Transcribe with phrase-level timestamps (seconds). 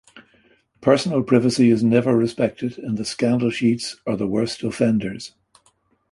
[0.81, 5.35] Personal privacy is never respected and the scandal sheets are the worst offenders.